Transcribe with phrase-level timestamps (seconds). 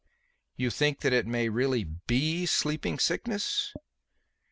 [0.55, 3.71] "You think that it may really be sleeping sickness?"